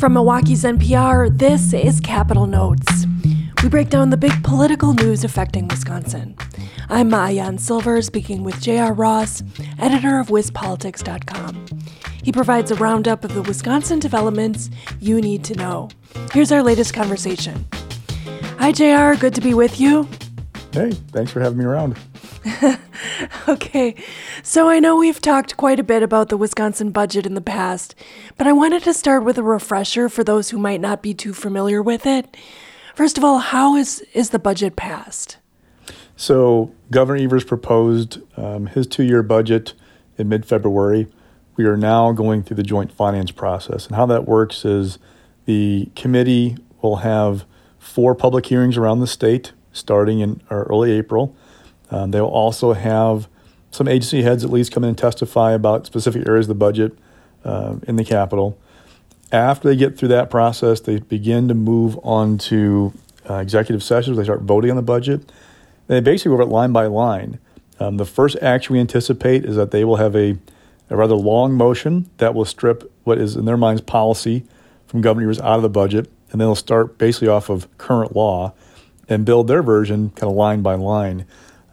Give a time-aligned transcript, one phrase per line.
[0.00, 3.04] From Milwaukee's NPR, this is Capitol Notes.
[3.62, 6.34] We break down the big political news affecting Wisconsin.
[6.88, 8.94] I'm Maayan Silver, speaking with J.R.
[8.94, 9.42] Ross,
[9.78, 11.66] editor of WisPolitics.com.
[12.22, 15.90] He provides a roundup of the Wisconsin developments you need to know.
[16.32, 17.66] Here's our latest conversation.
[18.58, 19.20] Hi, JR.
[19.20, 20.08] Good to be with you.
[20.72, 21.98] Hey, thanks for having me around.
[23.48, 23.94] okay,
[24.42, 27.94] so I know we've talked quite a bit about the Wisconsin budget in the past,
[28.36, 31.34] but I wanted to start with a refresher for those who might not be too
[31.34, 32.36] familiar with it.
[32.94, 35.38] First of all, how is, is the budget passed?
[36.16, 39.72] So, Governor Evers proposed um, his two year budget
[40.18, 41.06] in mid February.
[41.56, 43.86] We are now going through the joint finance process.
[43.86, 44.98] And how that works is
[45.46, 47.46] the committee will have
[47.78, 51.34] four public hearings around the state starting in early April.
[51.90, 53.28] Um, they'll also have
[53.70, 56.96] some agency heads at least come in and testify about specific areas of the budget
[57.44, 58.58] uh, in the Capitol.
[59.32, 62.92] After they get through that process, they begin to move on to
[63.28, 64.16] uh, executive sessions.
[64.16, 65.20] They start voting on the budget.
[65.20, 67.38] And they basically go over it line by line.
[67.78, 70.36] Um, the first action we anticipate is that they will have a,
[70.90, 74.44] a rather long motion that will strip what is in their minds policy
[74.86, 78.52] from governors out of the budget, and then they'll start basically off of current law
[79.08, 81.24] and build their version kind of line by line.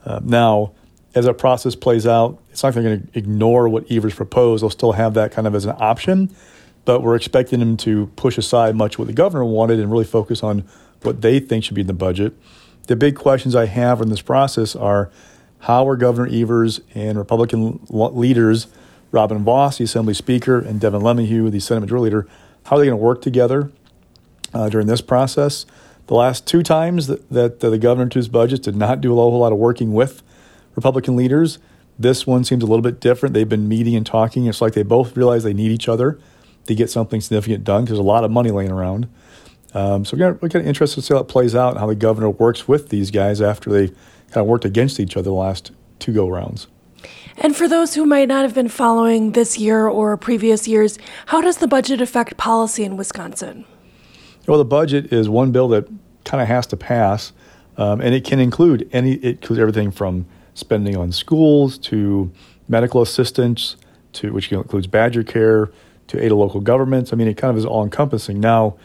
[0.07, 0.71] Uh, now,
[1.13, 4.63] as that process plays out, it's not going to ignore what Evers proposed.
[4.63, 6.33] They'll still have that kind of as an option,
[6.85, 10.05] but we're expecting them to push aside much of what the governor wanted and really
[10.05, 10.63] focus on
[11.01, 12.33] what they think should be in the budget.
[12.87, 15.11] The big questions I have in this process are
[15.59, 18.67] how are Governor Evers and Republican leaders,
[19.11, 22.27] Robin Vos, the Assembly Speaker, and Devin LeMahieu, the Senate Majority Leader,
[22.65, 23.71] how are they going to work together
[24.53, 25.65] uh, during this process?
[26.07, 29.15] The last two times that, that the governor to his budget did not do a
[29.15, 30.23] whole lot of working with
[30.75, 31.59] Republican leaders.
[31.99, 33.33] This one seems a little bit different.
[33.33, 34.45] They've been meeting and talking.
[34.45, 36.19] It's like they both realize they need each other
[36.67, 39.09] to get something significant done because there's a lot of money laying around.
[39.73, 41.95] Um, so we're kind of interested to see how it plays out and how the
[41.95, 45.71] governor works with these guys after they kind of worked against each other the last
[45.99, 46.67] two go rounds.
[47.37, 51.41] And for those who might not have been following this year or previous years, how
[51.41, 53.65] does the budget affect policy in Wisconsin?
[54.47, 55.87] Well, the budget is one bill that
[56.27, 57.31] kind of has to pass,
[57.77, 59.13] um, and it can include any.
[59.13, 62.31] It includes everything from spending on schools to
[62.67, 63.77] medical assistance
[64.13, 65.69] to which includes Badger Care
[66.07, 67.13] to aid of local governments.
[67.13, 68.39] I mean, it kind of is all encompassing.
[68.39, 68.77] Now,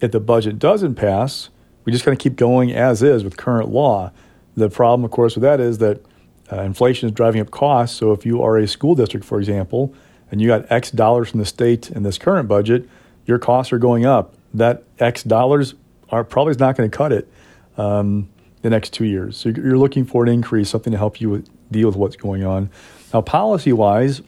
[0.00, 1.48] if the budget doesn't pass,
[1.84, 4.12] we just kind of keep going as is with current law.
[4.56, 6.04] The problem, of course, with that is that
[6.52, 7.96] uh, inflation is driving up costs.
[7.96, 9.94] So if you are a school district, for example,
[10.30, 12.88] and you got X dollars from the state in this current budget,
[13.26, 15.74] your costs are going up that X dollars
[16.14, 17.28] are probably not going to cut it
[17.76, 18.28] um,
[18.62, 19.36] the next two years.
[19.36, 22.44] So you're looking for an increase, something to help you with, deal with what's going
[22.44, 22.70] on.
[23.12, 24.22] Now, policy wise,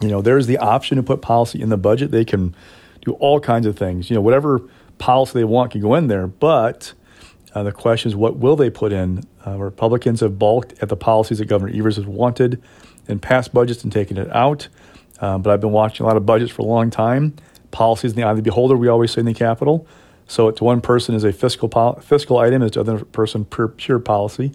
[0.00, 2.10] you know, there's the option to put policy in the budget.
[2.10, 2.54] They can
[3.04, 4.08] do all kinds of things.
[4.08, 4.60] You know, whatever
[4.98, 6.92] policy they want can go in there, but
[7.54, 9.24] uh, the question is, what will they put in?
[9.44, 12.62] Uh, Republicans have balked at the policies that Governor Evers has wanted
[13.08, 14.68] in past budgets and taken it out.
[15.18, 17.34] Uh, but I've been watching a lot of budgets for a long time
[17.70, 19.86] policies in the eye of the beholder, we always say in the Capitol.
[20.30, 23.98] So to one person is a fiscal pol- fiscal item, to another person pure, pure
[23.98, 24.52] policy.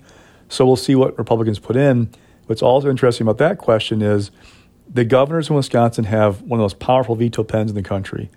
[0.47, 2.11] So we'll see what Republicans put in.
[2.45, 4.31] What's also interesting about that question is
[4.87, 8.29] the governors in Wisconsin have one of those powerful veto pens in the country.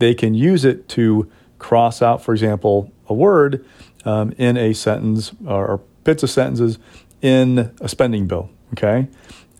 [0.00, 3.64] They can use it to cross out, for example, a word
[4.04, 6.80] um, in a sentence or, or bits of sentences
[7.20, 8.50] in a spending bill.
[8.72, 9.06] Okay,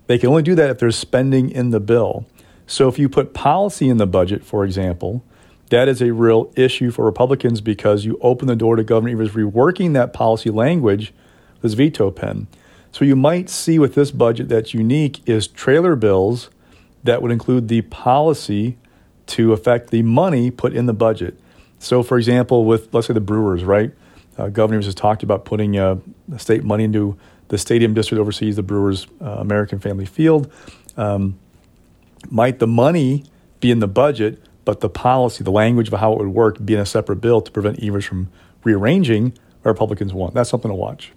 [0.09, 2.27] they can only do that if there's spending in the bill.
[2.67, 5.25] So if you put policy in the budget, for example,
[5.73, 9.31] that is a real issue for Republicans because you open the door to Governor Evers
[9.31, 11.15] reworking that policy language
[11.63, 12.47] with veto pen.
[12.93, 16.51] So you might see with this budget that's unique is trailer bills
[17.05, 18.77] that would include the policy
[19.29, 21.41] to affect the money put in the budget.
[21.79, 23.93] So, for example, with let's say the Brewers, right?
[24.37, 25.97] Uh, Governor has talked about putting uh,
[26.37, 27.17] state money into
[27.49, 30.53] the stadium district oversees the Brewers uh, American Family Field.
[30.99, 31.39] Um,
[32.29, 33.25] might the money
[33.61, 36.75] be in the budget, but the policy, the language of how it would work, be
[36.75, 38.31] in a separate bill to prevent Evers from
[38.65, 39.33] rearranging
[39.63, 40.35] what Republicans want?
[40.35, 41.13] That's something to watch.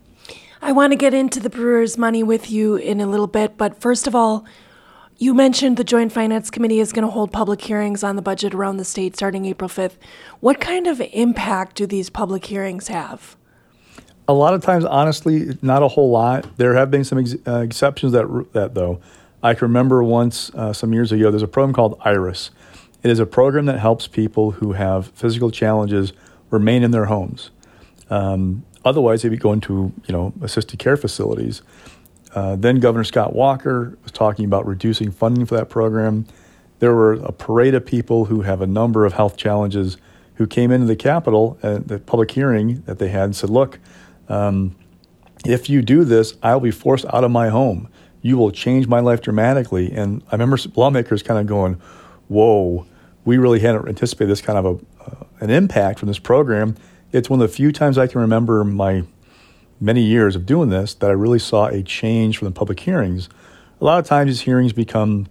[0.61, 3.79] I want to get into the Brewers' money with you in a little bit, but
[3.79, 4.45] first of all,
[5.17, 8.53] you mentioned the Joint Finance Committee is going to hold public hearings on the budget
[8.53, 9.93] around the state starting April 5th.
[10.39, 13.37] What kind of impact do these public hearings have?
[14.27, 16.57] A lot of times, honestly, not a whole lot.
[16.57, 18.99] There have been some ex- uh, exceptions that that though.
[19.43, 22.49] I can remember once, uh, some years ago, there's a program called IRIS.
[23.05, 26.11] It is a program that helps people who have physical challenges
[26.49, 27.51] remain in their homes.
[28.09, 31.61] Um, otherwise, they'd be going to you know assisted care facilities.
[32.33, 36.25] Uh, then Governor Scott Walker was talking about reducing funding for that program.
[36.79, 39.97] there were a parade of people who have a number of health challenges
[40.37, 43.77] who came into the Capitol at the public hearing that they had and said, Look,
[44.29, 44.75] um,
[45.45, 47.87] if you do this, I'll be forced out of my home.
[48.23, 49.91] You will change my life dramatically.
[49.91, 51.79] And I remember lawmakers kind of going,
[52.29, 52.87] Whoa,
[53.25, 56.75] we really hadn't anticipated this kind of a, uh, an impact from this program.
[57.11, 59.03] It's one of the few times I can remember my
[59.81, 63.27] many years of doing this that I really saw a change from the public hearings.
[63.81, 65.27] A lot of times these hearings become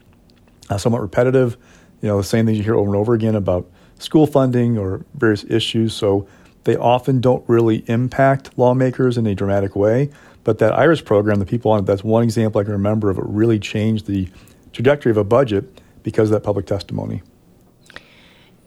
[0.69, 1.57] uh, somewhat repetitive.
[2.03, 5.05] You know, the same things you hear over and over again about school funding or
[5.15, 5.95] various issues.
[5.95, 6.27] So
[6.65, 10.11] they often don't really impact lawmakers in a dramatic way.
[10.43, 13.17] But that IRIS program, the people on it, that's one example I can remember of
[13.17, 14.29] it really changed the
[14.73, 17.23] trajectory of a budget because of that public testimony.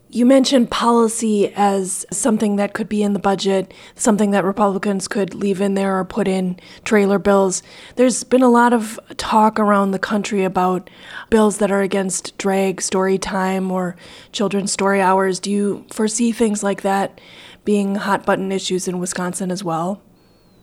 [0.10, 5.36] You mentioned policy as something that could be in the budget, something that Republicans could
[5.36, 7.62] leave in there or put in trailer bills.
[7.98, 10.90] There's been a lot of talk around the country about
[11.30, 13.98] bills that are against drag story time or
[14.32, 15.42] children's story hours.
[15.42, 17.20] Do you foresee things like that
[17.66, 20.02] being hot button issues in Wisconsin as well?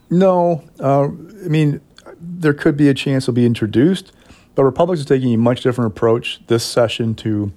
[0.08, 0.64] No.
[0.80, 1.82] Uh, I mean,
[2.18, 4.10] there could be a chance it'll be introduced,
[4.54, 7.52] but Republicans are taking a much different approach this session to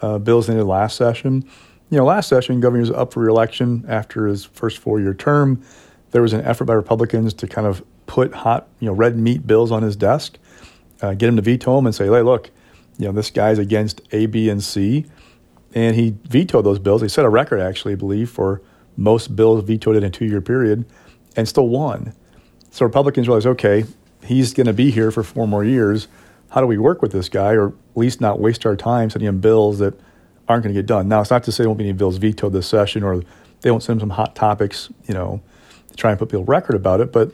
[0.00, 1.44] uh, bills in the last session.
[1.90, 5.62] You know, last session, governor was up for reelection after his first four-year term.
[6.12, 9.46] There was an effort by Republicans to kind of put hot, you know, red meat
[9.46, 10.38] bills on his desk,
[11.02, 12.50] uh, get him to veto them, and say, "Hey, look,
[12.98, 15.06] you know, this guy's against A, B, and C,"
[15.74, 17.02] and he vetoed those bills.
[17.02, 18.62] He set a record, actually, I believe, for
[18.96, 20.84] most bills vetoed in a two-year period,
[21.36, 22.12] and still won.
[22.70, 23.84] So Republicans realized, okay,
[24.24, 26.08] he's going to be here for four more years
[26.50, 29.28] how do we work with this guy or at least not waste our time sending
[29.28, 29.98] him bills that
[30.48, 31.08] aren't going to get done?
[31.08, 33.22] Now, it's not to say there won't be any bills vetoed this session or
[33.60, 35.40] they won't send him some hot topics, you know,
[35.88, 37.32] to try and put people record about it, but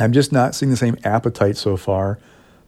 [0.00, 2.18] I'm just not seeing the same appetite so far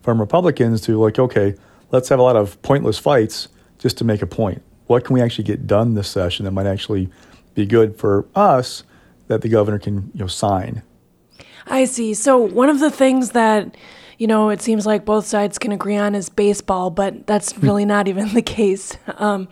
[0.02, 1.54] from Republicans to like, okay,
[1.90, 3.48] let's have a lot of pointless fights
[3.78, 4.62] just to make a point.
[4.86, 7.08] What can we actually get done this session that might actually
[7.54, 8.84] be good for us
[9.26, 10.82] that the governor can, you know, sign?
[11.66, 12.14] I see.
[12.14, 13.76] So one of the things that
[14.18, 17.66] you know, it seems like both sides can agree on is baseball, but that's hmm.
[17.66, 18.96] really not even the case.
[19.18, 19.48] Um,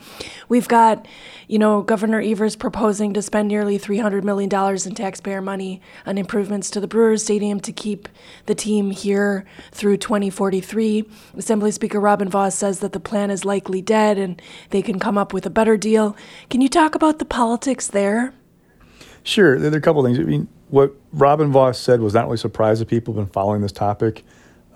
[0.48, 1.06] we've got,
[1.48, 4.50] you know, Governor Evers proposing to spend nearly $300 million
[4.86, 8.08] in taxpayer money on improvements to the Brewers Stadium to keep
[8.46, 11.04] the team here through 2043.
[11.36, 14.40] Assembly Speaker Robin Vos says that the plan is likely dead and
[14.70, 16.16] they can come up with a better deal.
[16.48, 18.32] Can you talk about the politics there?
[19.22, 19.58] Sure.
[19.58, 20.18] There are a couple of things.
[20.18, 23.62] I mean, what Robin Vos said was not really surprising to people who've been following
[23.62, 24.24] this topic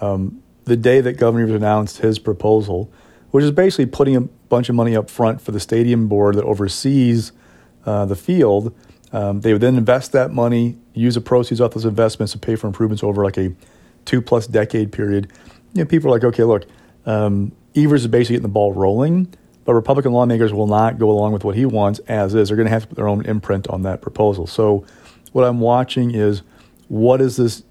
[0.00, 2.90] um, the day that Governor announced his proposal,
[3.30, 6.44] which is basically putting a bunch of money up front for the stadium board that
[6.44, 7.32] oversees
[7.84, 8.74] uh, the field.
[9.12, 12.56] Um, they would then invest that money, use the proceeds off those investments to pay
[12.56, 13.52] for improvements over like a
[14.04, 15.30] two plus decade period.
[15.74, 16.64] You know, people are like, okay, look,
[17.06, 19.32] um, Evers is basically getting the ball rolling,
[19.64, 22.48] but Republican lawmakers will not go along with what he wants as is.
[22.48, 24.46] They're going to have to put their own imprint on that proposal.
[24.46, 24.84] So,
[25.32, 26.42] what I'm watching is
[26.88, 27.62] what does this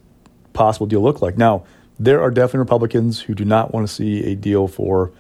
[0.53, 1.37] possible deal look like?
[1.37, 1.65] Now,
[1.99, 5.11] there are definitely Republicans who do not want to see a deal for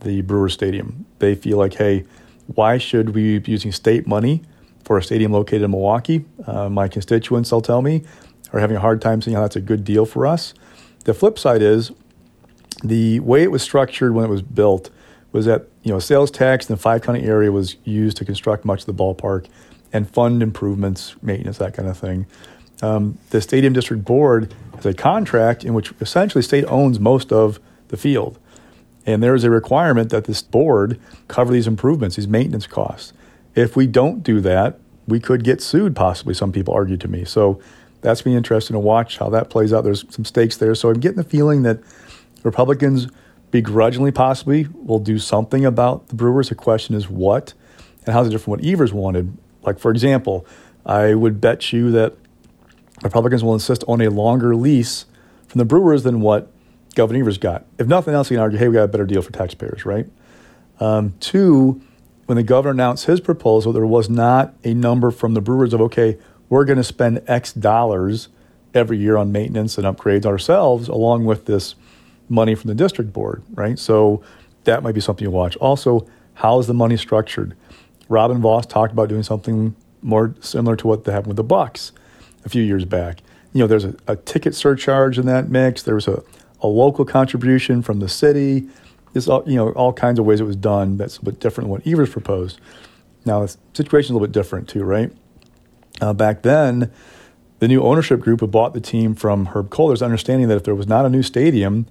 [0.00, 1.06] the Brewer Stadium.
[1.18, 2.04] They feel like, hey,
[2.46, 4.42] why should we be using state money
[4.84, 6.24] for a stadium located in Milwaukee?
[6.46, 8.02] Uh, my constituents, they'll tell me,
[8.52, 10.54] are having a hard time seeing how that's a good deal for us.
[11.04, 11.92] The flip side is
[12.82, 14.90] the way it was structured when it was built
[15.32, 18.64] was that you know sales tax in the five county area was used to construct
[18.64, 19.46] much of the ballpark
[19.92, 22.26] and fund improvements, maintenance, that kind of thing.
[22.82, 27.60] Um, the stadium district board has a contract in which essentially state owns most of
[27.88, 28.38] the field.
[29.06, 33.12] And there is a requirement that this board cover these improvements, these maintenance costs.
[33.54, 37.24] If we don't do that, we could get sued, possibly, some people argue to me.
[37.24, 37.60] So
[38.00, 39.84] that's be interesting to watch how that plays out.
[39.84, 40.74] There's some stakes there.
[40.74, 41.80] So I'm getting the feeling that
[42.42, 43.08] Republicans
[43.50, 46.50] begrudgingly possibly will do something about the Brewers.
[46.50, 47.52] The question is what
[48.06, 49.36] and how's it different from what Evers wanted.
[49.62, 50.46] Like, for example,
[50.86, 52.14] I would bet you that
[53.02, 55.06] Republicans will insist on a longer lease
[55.48, 56.52] from the Brewers than what
[56.94, 57.64] Governor Evers got.
[57.78, 60.06] If nothing else, you can argue, hey, we got a better deal for taxpayers, right?
[60.80, 61.80] Um, two,
[62.26, 65.80] when the governor announced his proposal, there was not a number from the Brewers of,
[65.80, 68.28] okay, we're going to spend X dollars
[68.74, 71.74] every year on maintenance and upgrades ourselves, along with this
[72.28, 73.78] money from the district board, right?
[73.78, 74.22] So
[74.64, 75.56] that might be something you watch.
[75.56, 77.56] Also, how is the money structured?
[78.08, 81.92] Robin Vos talked about doing something more similar to what happened with the Bucks
[82.44, 83.20] a few years back.
[83.52, 85.82] You know, there's a, a ticket surcharge in that mix.
[85.82, 86.22] There was a,
[86.60, 88.68] a local contribution from the city.
[89.14, 91.66] It's all, you know, all kinds of ways it was done that's a bit different
[91.66, 92.60] than what Evers proposed.
[93.24, 95.12] Now, the situation's a little bit different too, right?
[96.00, 96.90] Uh, back then,
[97.58, 100.74] the new ownership group who bought the team from Herb Kohler's understanding that if there
[100.74, 101.86] was not a new stadium,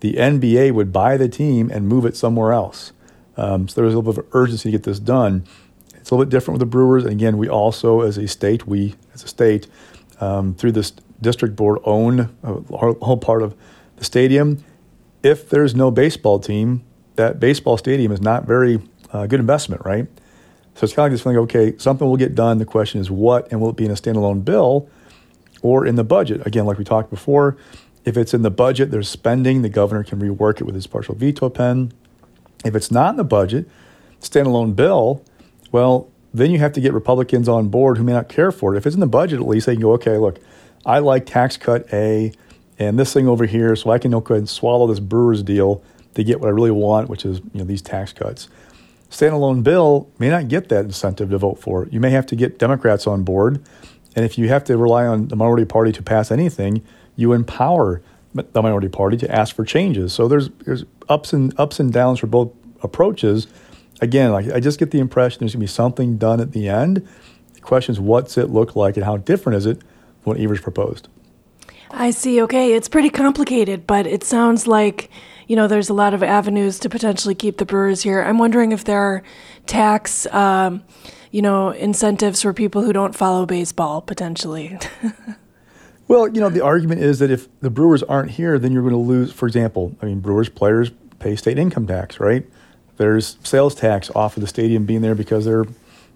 [0.00, 2.92] the NBA would buy the team and move it somewhere else.
[3.36, 5.44] Um, so there was a little bit of urgency to get this done.
[6.10, 7.04] A little bit different with the Brewers.
[7.04, 9.68] And again, we also, as a state, we as a state,
[10.20, 13.54] um, through this district board, own a whole part of
[13.96, 14.64] the stadium.
[15.22, 16.82] If there's no baseball team,
[17.14, 18.80] that baseball stadium is not very
[19.12, 20.08] uh, good investment, right?
[20.74, 22.58] So it's kind of like this feeling, okay, something will get done.
[22.58, 24.88] The question is what, and will it be in a standalone bill
[25.62, 26.44] or in the budget?
[26.46, 27.56] Again, like we talked before,
[28.04, 31.14] if it's in the budget, there's spending, the governor can rework it with his partial
[31.14, 31.92] veto pen.
[32.64, 33.68] If it's not in the budget,
[34.20, 35.22] standalone bill,
[35.72, 38.78] well, then you have to get Republicans on board who may not care for it.
[38.78, 40.38] If it's in the budget, at least they can go, okay, look,
[40.86, 42.32] I like tax cut A
[42.78, 45.82] and this thing over here, so I can go ahead and swallow this Brewers deal
[46.14, 48.48] to get what I really want, which is you know these tax cuts.
[49.10, 51.84] Standalone bill may not get that incentive to vote for.
[51.84, 51.92] it.
[51.92, 53.62] You may have to get Democrats on board,
[54.16, 56.82] and if you have to rely on the minority party to pass anything,
[57.16, 58.02] you empower
[58.34, 60.12] the minority party to ask for changes.
[60.12, 63.46] So there's there's ups and ups and downs for both approaches.
[64.00, 66.68] Again, like I just get the impression there's going to be something done at the
[66.68, 67.06] end.
[67.54, 69.80] The question is, what's it look like, and how different is it
[70.22, 71.08] from what Evers proposed?
[71.90, 72.40] I see.
[72.42, 75.10] Okay, it's pretty complicated, but it sounds like
[75.48, 78.22] you know there's a lot of avenues to potentially keep the brewers here.
[78.22, 79.22] I'm wondering if there are
[79.66, 80.82] tax, um,
[81.30, 84.78] you know, incentives for people who don't follow baseball potentially.
[86.08, 88.94] well, you know, the argument is that if the brewers aren't here, then you're going
[88.94, 89.32] to lose.
[89.32, 92.46] For example, I mean, brewers players pay state income tax, right?
[93.00, 95.66] There's sales tax off of the stadium being there because there are,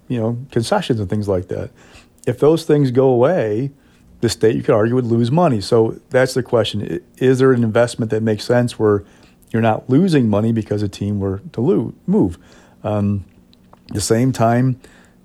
[0.07, 1.71] you know, concessions and things like that.
[2.27, 3.71] If those things go away,
[4.21, 5.61] the state, you could argue, would lose money.
[5.61, 7.03] So that's the question.
[7.17, 9.03] Is there an investment that makes sense where
[9.49, 12.37] you're not losing money because a team were to move?
[12.83, 13.25] Um,
[13.87, 14.79] the same time,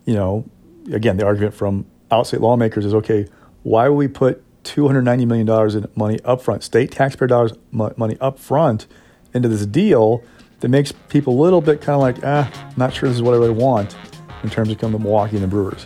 [0.07, 0.47] you know,
[0.91, 3.29] again, the argument from outstate lawmakers is okay,
[3.65, 8.87] why would we put $290 million in money upfront, state taxpayer dollars money upfront
[9.35, 10.25] into this deal
[10.61, 13.35] that makes people a little bit kind of like, ah, not sure this is what
[13.35, 13.97] I really want
[14.43, 15.85] in terms of coming to Milwaukee and the Brewers.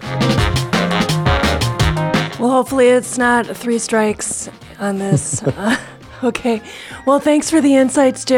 [2.38, 5.42] Well, hopefully it's not three strikes on this.
[5.44, 5.76] uh,
[6.22, 6.60] okay.
[7.06, 8.34] Well, thanks for the insights, JR,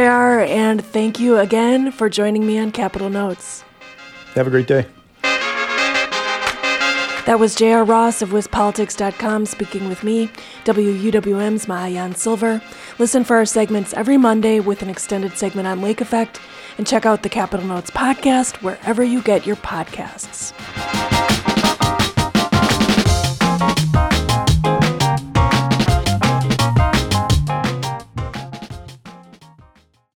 [0.47, 3.65] and thank you again for joining me on Capitol Notes.
[4.35, 4.87] Have a great day.
[7.27, 7.83] That was J.R.
[7.83, 10.29] Ross of WisPolitics.com speaking with me,
[10.65, 12.63] WUWM's Maayan Silver.
[13.01, 16.41] Listen for our segments every Monday with an extended segment on lake effect,
[16.79, 20.53] and check out the Capitol Notes podcast wherever you get your podcasts.